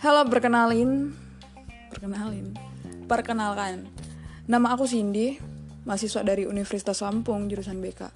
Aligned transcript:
Halo, 0.00 0.24
perkenalin. 0.24 1.12
Perkenalin. 1.92 2.56
Perkenalkan. 3.04 3.84
Nama 4.48 4.72
aku 4.72 4.88
Cindy, 4.88 5.36
mahasiswa 5.84 6.24
dari 6.24 6.48
Universitas 6.48 7.04
Lampung, 7.04 7.52
jurusan 7.52 7.84
BK. 7.84 8.08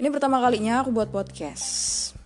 Ini 0.00 0.08
pertama 0.08 0.40
kalinya 0.40 0.80
aku 0.80 0.96
buat 0.96 1.12
podcast. 1.12 2.16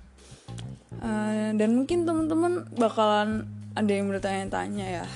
Uh, 0.95 1.59
dan 1.59 1.75
mungkin 1.75 2.07
teman-teman 2.07 2.71
bakalan 2.79 3.51
ada 3.75 3.91
yang 3.91 4.15
bertanya-tanya 4.15 5.03
ya. 5.03 5.07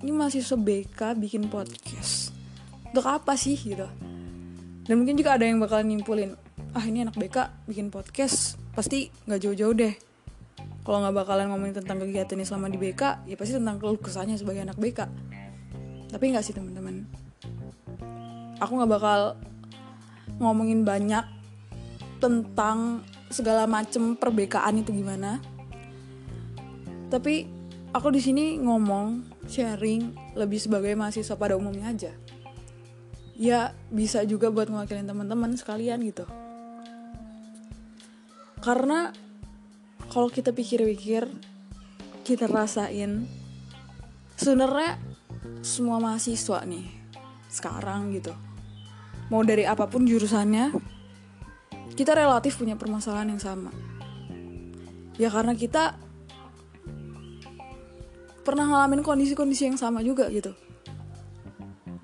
Ini 0.00 0.08
mahasiswa 0.08 0.56
BK 0.56 1.12
bikin 1.20 1.52
podcast. 1.52 2.32
Untuk 2.88 3.04
apa 3.04 3.36
sih 3.36 3.60
gitu? 3.60 3.84
Dan 4.88 5.04
mungkin 5.04 5.20
juga 5.20 5.36
ada 5.36 5.44
yang 5.44 5.60
bakalan 5.60 5.92
nyimpulin, 5.92 6.32
ah 6.72 6.84
ini 6.88 7.04
anak 7.04 7.20
BK 7.20 7.68
bikin 7.68 7.92
podcast, 7.92 8.56
pasti 8.72 9.12
nggak 9.28 9.44
jauh-jauh 9.44 9.76
deh 9.76 10.07
kalau 10.88 11.04
nggak 11.04 11.20
bakalan 11.20 11.52
ngomongin 11.52 11.84
tentang 11.84 12.00
kegiatannya 12.00 12.48
selama 12.48 12.72
di 12.72 12.80
BK 12.80 13.28
ya 13.28 13.36
pasti 13.36 13.60
tentang 13.60 13.76
keluh 13.76 14.00
kesahnya 14.00 14.40
sebagai 14.40 14.64
anak 14.64 14.80
BK 14.80 15.04
tapi 16.08 16.32
nggak 16.32 16.44
sih 16.44 16.56
teman-teman. 16.56 17.04
Aku 18.58 18.72
nggak 18.74 18.90
bakal 18.90 19.20
ngomongin 20.40 20.82
banyak 20.82 21.24
tentang 22.18 23.04
segala 23.28 23.68
macem 23.68 24.16
perbekaan 24.16 24.80
itu 24.80 24.90
gimana. 24.90 25.38
Tapi 27.12 27.46
aku 27.92 28.08
di 28.10 28.20
sini 28.24 28.44
ngomong 28.58 29.38
sharing 29.46 30.34
lebih 30.34 30.58
sebagai 30.58 30.96
mahasiswa 30.96 31.36
pada 31.36 31.54
umumnya 31.54 31.92
aja. 31.92 32.12
Ya 33.38 33.76
bisa 33.92 34.26
juga 34.26 34.50
buat 34.50 34.66
ngewakilin 34.66 35.06
teman-teman 35.06 35.54
sekalian 35.54 36.02
gitu. 36.02 36.26
Karena 38.58 39.14
kalau 40.08 40.28
kita 40.32 40.52
pikir-pikir 40.52 41.28
kita 42.24 42.44
rasain 42.48 43.24
sebenarnya 44.36 45.00
semua 45.64 46.00
mahasiswa 46.00 46.64
nih 46.64 46.86
sekarang 47.48 48.12
gitu 48.12 48.32
mau 49.28 49.44
dari 49.44 49.64
apa 49.64 49.88
pun 49.88 50.04
jurusannya 50.08 50.72
kita 51.98 52.14
relatif 52.14 52.54
punya 52.54 52.78
permasalahan 52.78 53.34
yang 53.34 53.42
sama. 53.42 53.74
Ya 55.18 55.34
karena 55.34 55.50
kita 55.58 55.98
pernah 58.46 58.70
ngalamin 58.70 59.02
kondisi-kondisi 59.02 59.66
yang 59.66 59.74
sama 59.74 59.98
juga 60.06 60.30
gitu. 60.30 60.54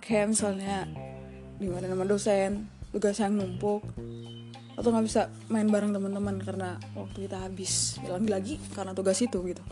Kayak 0.03 0.35
misalnya 0.35 0.91
di 1.63 1.71
mana 1.71 1.87
nama 1.87 2.03
dosen 2.03 2.67
tugas 2.91 3.23
yang 3.23 3.39
numpuk 3.39 3.87
atau 4.85 4.93
nggak 4.93 5.09
bisa 5.09 5.33
main 5.49 5.65
bareng 5.65 5.97
teman-teman 5.97 6.37
karena 6.45 6.77
waktu 6.93 7.25
kita 7.25 7.41
habis 7.41 7.97
lagi-lagi 8.05 8.61
karena 8.77 8.93
tugas 8.93 9.17
itu 9.25 9.41
gitu. 9.49 9.65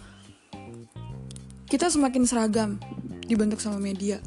Kita 1.69 1.93
semakin 1.93 2.25
seragam 2.25 2.81
dibentuk 3.29 3.61
sama 3.61 3.77
media. 3.77 4.25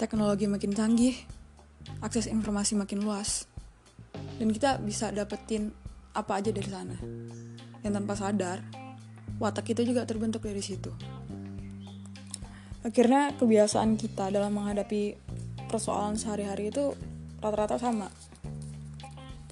Teknologi 0.00 0.48
makin 0.48 0.72
canggih 0.72 1.12
akses 2.00 2.24
informasi 2.32 2.72
makin 2.72 3.04
luas 3.04 3.44
dan 4.40 4.48
kita 4.48 4.80
bisa 4.80 5.12
dapetin 5.12 5.76
apa 6.16 6.40
aja 6.40 6.48
dari 6.56 6.70
sana. 6.72 6.96
Yang 7.84 7.92
tanpa 8.00 8.16
sadar 8.16 8.64
watak 9.36 9.76
kita 9.76 9.84
juga 9.84 10.08
terbentuk 10.08 10.40
dari 10.40 10.64
situ. 10.64 10.88
Akhirnya 12.80 13.36
kebiasaan 13.36 14.00
kita 14.00 14.32
dalam 14.32 14.56
menghadapi 14.56 15.20
persoalan 15.68 16.16
sehari-hari 16.16 16.72
itu 16.72 16.96
rata-rata 17.44 17.76
sama 17.76 18.08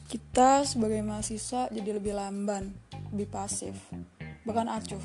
kita 0.08 0.64
sebagai 0.64 1.04
mahasiswa 1.04 1.68
jadi 1.68 2.00
lebih 2.00 2.16
lamban, 2.16 2.72
lebih 3.12 3.28
pasif, 3.28 3.76
bahkan 4.48 4.64
acuh 4.72 5.04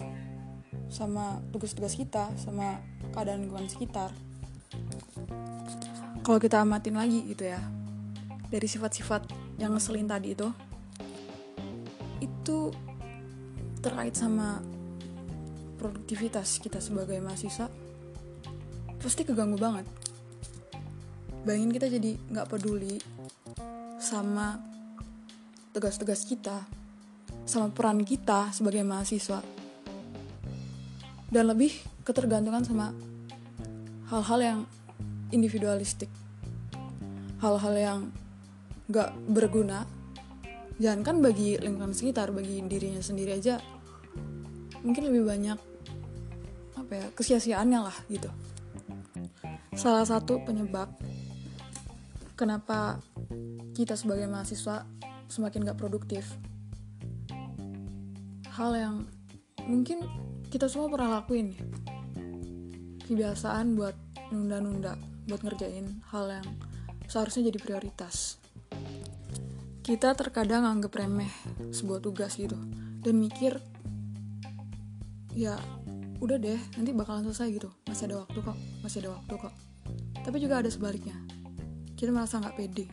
sama 0.87 1.43
tugas-tugas 1.51 1.99
kita, 1.99 2.31
sama 2.39 2.79
keadaan 3.11 3.43
lingkungan 3.43 3.67
sekitar. 3.67 4.15
Kalau 6.23 6.39
kita 6.39 6.63
amatin 6.63 6.95
lagi 6.95 7.19
gitu 7.27 7.43
ya, 7.43 7.59
dari 8.47 8.63
sifat-sifat 8.63 9.27
yang 9.59 9.75
ngeselin 9.75 10.07
tadi 10.07 10.39
itu, 10.39 10.47
itu 12.23 12.71
terkait 13.83 14.15
sama 14.15 14.63
produktivitas 15.83 16.63
kita 16.63 16.79
sebagai 16.79 17.19
mahasiswa, 17.19 17.67
pasti 19.03 19.27
keganggu 19.27 19.59
banget. 19.59 19.83
Bayangin 21.43 21.75
kita 21.75 21.91
jadi 21.91 22.15
nggak 22.31 22.47
peduli 22.47 22.95
sama 23.99 24.71
tugas-tugas 25.73 26.21
kita, 26.23 26.63
sama 27.43 27.73
peran 27.73 28.05
kita 28.05 28.53
sebagai 28.53 28.85
mahasiswa, 28.85 29.41
dan 31.33 31.49
lebih 31.49 31.73
ketergantungan 32.05 32.61
sama 32.61 32.93
hal-hal 34.13 34.39
yang 34.39 34.59
individualistik, 35.33 36.13
hal-hal 37.41 37.73
yang 37.73 37.99
gak 38.93 39.17
berguna, 39.25 39.89
jangan 40.77 41.01
kan 41.01 41.15
bagi 41.25 41.57
lingkungan 41.57 41.97
sekitar, 41.97 42.29
bagi 42.29 42.61
dirinya 42.69 43.01
sendiri 43.01 43.41
aja, 43.41 43.57
mungkin 44.85 45.09
lebih 45.09 45.25
banyak 45.25 45.57
apa 46.77 46.91
ya 46.93 47.07
kesia-siaannya 47.17 47.79
lah 47.81 47.97
gitu. 48.13 48.29
Salah 49.73 50.05
satu 50.05 50.37
penyebab 50.45 50.93
kenapa 52.37 53.01
kita 53.73 53.97
sebagai 53.97 54.29
mahasiswa 54.29 54.85
semakin 55.33 55.65
gak 55.65 55.81
produktif. 55.81 56.37
Hal 58.53 58.77
yang 58.77 58.95
mungkin 59.65 60.05
kita 60.53 60.69
semua 60.69 60.93
pernah 60.93 61.17
lakuin 61.17 61.57
ya. 61.57 61.63
Kebiasaan 63.09 63.73
buat 63.73 63.97
nunda-nunda 64.29 64.93
buat 65.25 65.41
ngerjain 65.41 66.05
hal 66.13 66.29
yang 66.29 66.47
seharusnya 67.09 67.49
jadi 67.49 67.57
prioritas. 67.57 68.37
Kita 69.81 70.13
terkadang 70.13 70.69
anggap 70.69 70.93
remeh 70.95 71.31
sebuah 71.73 71.99
tugas 71.99 72.37
gitu 72.37 72.55
dan 73.03 73.15
mikir 73.17 73.57
ya 75.33 75.57
udah 76.21 76.37
deh 76.39 76.61
nanti 76.77 76.93
bakalan 76.93 77.25
selesai 77.25 77.49
gitu. 77.51 77.69
Masih 77.89 78.13
ada 78.13 78.23
waktu 78.23 78.39
kok 78.39 78.57
masih 78.85 78.97
ada 79.03 79.09
waktu 79.17 79.33
kok. 79.41 79.53
Tapi 80.23 80.37
juga 80.39 80.61
ada 80.61 80.69
sebaliknya. 80.69 81.17
Kita 81.97 82.13
merasa 82.13 82.39
nggak 82.39 82.55
pede 82.55 82.85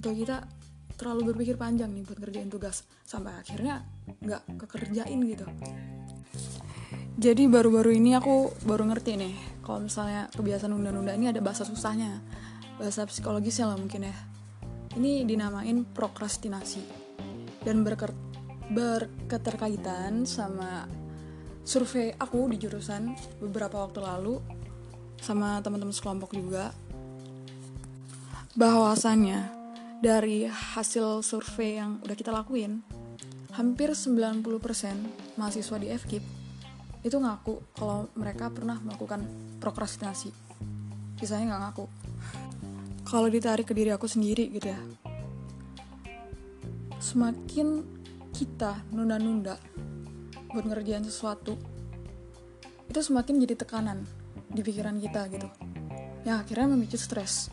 atau 0.00 0.12
kita 0.14 0.59
terlalu 1.00 1.32
berpikir 1.32 1.56
panjang 1.56 1.88
nih 1.88 2.04
buat 2.04 2.20
ngerjain 2.20 2.52
tugas. 2.52 2.84
Sampai 3.08 3.32
akhirnya 3.40 3.80
nggak 4.20 4.60
kekerjain 4.60 5.20
gitu. 5.24 5.48
Jadi 7.16 7.48
baru-baru 7.48 7.96
ini 7.96 8.12
aku 8.16 8.52
baru 8.68 8.84
ngerti 8.92 9.16
nih 9.16 9.34
kalau 9.64 9.88
misalnya 9.88 10.28
kebiasaan 10.36 10.72
nunda-nunda 10.76 11.16
ini 11.16 11.32
ada 11.32 11.40
bahasa 11.40 11.64
susahnya. 11.64 12.20
Bahasa 12.76 13.08
psikologisnya 13.08 13.72
lah 13.72 13.80
mungkin 13.80 14.12
ya. 14.12 14.16
Ini 15.00 15.24
dinamain 15.24 15.88
prokrastinasi. 15.88 16.84
Dan 17.64 17.80
berker 17.80 18.12
berketerkaitan 18.70 20.24
sama 20.24 20.88
survei 21.66 22.14
aku 22.16 22.48
di 22.48 22.56
jurusan 22.56 23.12
beberapa 23.42 23.84
waktu 23.84 24.00
lalu 24.00 24.40
sama 25.20 25.60
teman-teman 25.60 25.92
sekelompok 25.92 26.32
juga. 26.32 26.72
Bahwasannya 28.56 29.59
dari 30.00 30.48
hasil 30.48 31.20
survei 31.20 31.76
yang 31.76 32.00
udah 32.00 32.16
kita 32.16 32.32
lakuin, 32.32 32.80
hampir 33.52 33.92
90% 33.92 34.40
mahasiswa 35.36 35.76
di 35.76 35.92
FKIP 35.92 36.24
itu 37.00 37.16
ngaku 37.16 37.76
kalau 37.76 38.08
mereka 38.16 38.48
pernah 38.48 38.80
melakukan 38.80 39.24
prokrastinasi. 39.60 40.32
Sisanya 41.20 41.52
nggak 41.52 41.62
ngaku. 41.68 41.84
Kalau 43.04 43.28
ditarik 43.28 43.68
ke 43.68 43.76
diri 43.76 43.92
aku 43.92 44.08
sendiri 44.08 44.48
gitu 44.52 44.72
ya, 44.72 44.80
semakin 47.00 47.84
kita 48.32 48.80
nunda-nunda 48.92 49.60
buat 50.52 50.64
ngerjain 50.64 51.04
sesuatu, 51.04 51.60
itu 52.88 53.00
semakin 53.00 53.36
jadi 53.44 53.54
tekanan 53.56 54.04
di 54.48 54.64
pikiran 54.64 54.96
kita 54.96 55.28
gitu. 55.28 55.48
Ya 56.24 56.40
akhirnya 56.40 56.72
memicu 56.72 56.96
stres. 56.96 57.52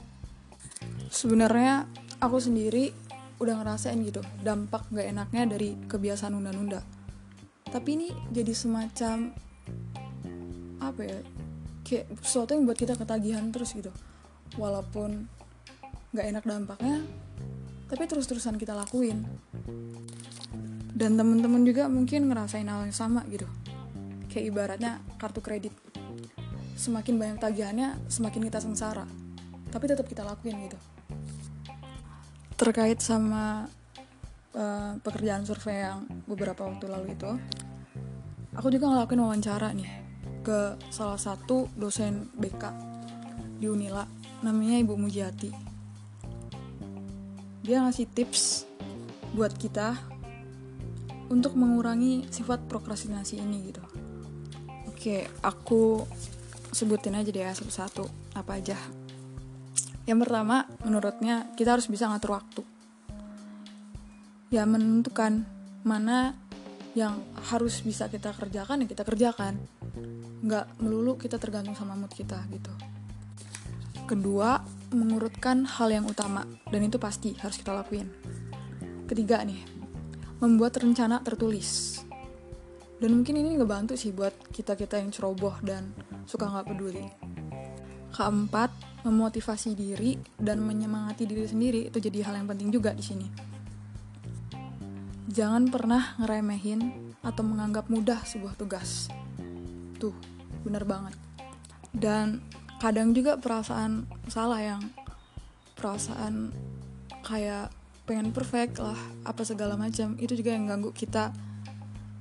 Sebenarnya 1.07 1.87
aku 2.17 2.37
sendiri 2.41 2.89
udah 3.37 3.61
ngerasain 3.61 4.01
gitu 4.01 4.25
dampak 4.41 4.89
gak 4.89 5.05
enaknya 5.05 5.43
dari 5.45 5.77
kebiasaan 5.85 6.33
nunda-nunda. 6.33 6.81
Tapi 7.69 7.89
ini 7.93 8.07
jadi 8.33 8.53
semacam 8.55 9.29
apa 10.81 11.01
ya 11.03 11.19
kayak 11.85 12.05
sesuatu 12.23 12.55
yang 12.57 12.65
buat 12.65 12.79
kita 12.79 12.97
ketagihan 12.97 13.45
terus 13.53 13.77
gitu. 13.77 13.93
Walaupun 14.57 15.29
gak 16.17 16.25
enak 16.25 16.43
dampaknya 16.47 17.05
tapi 17.87 18.03
terus-terusan 18.09 18.57
kita 18.57 18.73
lakuin. 18.73 19.21
Dan 20.97 21.13
temen-temen 21.13 21.61
juga 21.61 21.85
mungkin 21.85 22.25
ngerasain 22.25 22.65
hal 22.65 22.89
yang 22.89 22.95
sama 22.95 23.21
gitu. 23.29 23.45
Kayak 24.33 24.45
ibaratnya 24.49 24.91
kartu 25.21 25.45
kredit. 25.45 25.73
Semakin 26.73 27.21
banyak 27.21 27.37
tagihannya 27.37 28.01
semakin 28.09 28.49
kita 28.49 28.59
sengsara. 28.65 29.05
Tapi 29.69 29.85
tetap 29.85 30.09
kita 30.09 30.25
lakuin 30.25 30.57
gitu 30.65 30.96
terkait 32.57 32.97
sama 32.99 33.69
uh, 34.57 34.97
pekerjaan 35.05 35.45
survei 35.45 35.85
yang 35.85 36.09
beberapa 36.25 36.65
waktu 36.65 36.85
lalu 36.89 37.13
itu 37.13 37.31
aku 38.57 38.67
juga 38.73 38.89
ngelakuin 38.89 39.21
wawancara 39.21 39.69
nih 39.77 39.91
ke 40.41 40.73
salah 40.89 41.21
satu 41.21 41.69
dosen 41.77 42.33
BK 42.33 42.63
di 43.61 43.69
Unila 43.69 44.03
namanya 44.41 44.81
Ibu 44.81 44.93
Mujiati 44.97 45.51
dia 47.61 47.83
ngasih 47.83 48.09
tips 48.09 48.65
buat 49.35 49.51
kita 49.53 49.99
untuk 51.27 51.59
mengurangi 51.59 52.23
sifat 52.31 52.63
prokrastinasi 52.71 53.43
ini 53.43 53.57
gitu. 53.67 53.83
Oke 54.87 55.27
aku 55.43 56.07
sebutin 56.71 57.19
aja 57.19 57.27
deh 57.27 57.43
ya 57.43 57.51
satu-satu 57.51 58.07
apa 58.39 58.59
aja 58.59 58.79
yang 60.07 60.23
pertama 60.23 60.63
menurutnya 60.87 61.51
kita 61.59 61.75
harus 61.75 61.91
bisa 61.91 62.07
ngatur 62.07 62.39
waktu. 62.39 62.63
Ya 64.47 64.63
menentukan 64.63 65.43
mana 65.83 66.31
yang 66.95 67.19
harus 67.51 67.83
bisa 67.83 68.07
kita 68.07 68.31
kerjakan 68.31 68.81
ya 68.81 68.87
kita 68.87 69.03
kerjakan. 69.03 69.59
Nggak 70.39 70.79
melulu 70.79 71.19
kita 71.19 71.35
tergantung 71.35 71.75
sama 71.75 71.99
mood 71.99 72.15
kita 72.15 72.39
gitu. 72.47 72.71
Kedua 74.07 74.63
mengurutkan 74.95 75.67
hal 75.67 75.91
yang 75.91 76.07
utama 76.07 76.47
dan 76.71 76.87
itu 76.87 76.95
pasti 76.95 77.35
harus 77.43 77.59
kita 77.59 77.75
lakuin. 77.75 78.07
Ketiga 79.11 79.43
nih 79.43 79.59
membuat 80.39 80.79
rencana 80.79 81.19
tertulis. 81.19 81.99
Dan 82.97 83.13
mungkin 83.21 83.43
ini 83.43 83.59
ngebantu 83.59 83.99
sih 83.99 84.15
buat 84.15 84.33
kita 84.55 84.79
kita 84.79 85.03
yang 85.03 85.11
ceroboh 85.11 85.59
dan 85.61 85.91
suka 86.23 86.47
nggak 86.49 86.65
peduli 86.71 87.26
keempat 88.15 88.69
memotivasi 89.07 89.71
diri 89.77 90.19
dan 90.35 90.59
menyemangati 90.63 91.23
diri 91.23 91.47
sendiri. 91.47 91.87
Itu 91.87 92.03
jadi 92.03 92.27
hal 92.27 92.43
yang 92.43 92.47
penting 92.51 92.69
juga 92.73 92.91
di 92.91 93.03
sini. 93.03 93.27
Jangan 95.31 95.69
pernah 95.71 96.17
ngeremehin 96.19 97.13
atau 97.23 97.43
menganggap 97.43 97.87
mudah 97.91 98.23
sebuah 98.23 98.55
tugas. 98.59 99.11
Tuh 99.99 100.15
bener 100.63 100.83
banget. 100.83 101.15
Dan 101.91 102.43
kadang 102.83 103.15
juga 103.15 103.39
perasaan 103.39 104.05
salah 104.29 104.61
yang 104.61 104.81
perasaan 105.77 106.51
kayak 107.25 107.69
pengen 108.07 108.31
perfect 108.31 108.79
lah 108.79 108.97
apa 109.27 109.43
segala 109.43 109.75
macam 109.75 110.15
itu 110.15 110.31
juga 110.31 110.55
yang 110.55 110.63
ganggu 110.69 110.95
kita 110.95 111.35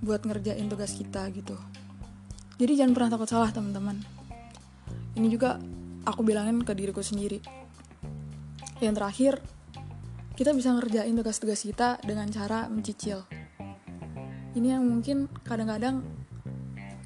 buat 0.02 0.26
ngerjain 0.26 0.66
tugas 0.66 0.92
kita 0.98 1.30
gitu. 1.30 1.54
Jadi 2.56 2.72
jangan 2.74 2.92
pernah 2.96 3.10
takut 3.14 3.28
salah 3.28 3.52
teman-teman 3.52 4.15
ini 5.16 5.32
juga 5.32 5.56
aku 6.04 6.20
bilangin 6.22 6.60
ke 6.62 6.76
diriku 6.76 7.00
sendiri. 7.00 7.40
Yang 8.78 8.94
terakhir 9.00 9.32
kita 10.36 10.52
bisa 10.52 10.76
ngerjain 10.76 11.16
tugas-tugas 11.16 11.64
kita 11.64 11.96
dengan 12.04 12.28
cara 12.28 12.68
mencicil. 12.68 13.24
Ini 14.52 14.76
yang 14.76 14.84
mungkin 14.84 15.32
kadang-kadang 15.44 16.04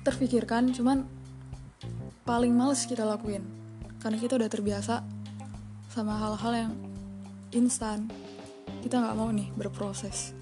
terfikirkan 0.02 0.74
cuman 0.74 1.06
paling 2.26 2.50
males 2.50 2.82
kita 2.90 3.06
lakuin. 3.06 3.46
Karena 4.02 4.18
kita 4.18 4.34
udah 4.34 4.50
terbiasa 4.50 5.06
sama 5.90 6.18
hal-hal 6.18 6.52
yang 6.54 6.72
instan. 7.54 8.10
Kita 8.82 8.98
nggak 8.98 9.16
mau 9.18 9.30
nih 9.30 9.50
berproses. 9.54 10.34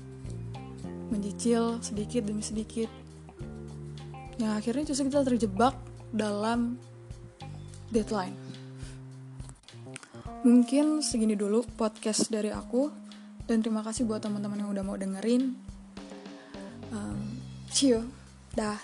Mencicil 1.12 1.80
sedikit 1.84 2.24
demi 2.24 2.40
sedikit. 2.40 2.88
Yang 4.40 4.52
akhirnya 4.56 4.84
justru 4.88 5.12
kita 5.12 5.26
terjebak 5.28 5.74
dalam 6.14 6.80
deadline. 7.92 8.36
Mungkin 10.46 11.02
segini 11.02 11.34
dulu 11.34 11.66
podcast 11.74 12.30
dari 12.30 12.54
aku 12.54 12.88
dan 13.48 13.58
terima 13.64 13.82
kasih 13.82 14.06
buat 14.06 14.22
teman-teman 14.22 14.62
yang 14.62 14.70
udah 14.70 14.84
mau 14.86 14.96
dengerin. 14.96 15.56
Um, 16.94 17.42
see 17.68 17.92
you. 17.96 18.06
Dah 18.54 18.78